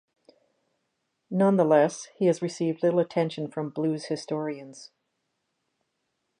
Nonetheless, 1.29 2.07
he 2.17 2.25
has 2.25 2.41
received 2.41 2.81
little 2.81 2.97
attention 2.99 3.51
from 3.51 3.69
blues 3.69 4.05
historians. 4.05 4.89